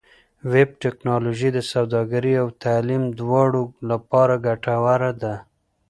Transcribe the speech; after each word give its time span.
ویب 0.51 0.69
ټکنالوژي 0.83 1.49
د 1.53 1.59
سوداګرۍ 1.73 2.33
او 2.41 2.47
تعلیم 2.63 3.03
دواړو 3.19 3.63
لپاره 3.89 4.35
ګټوره 4.47 5.11
ده. 5.21 5.35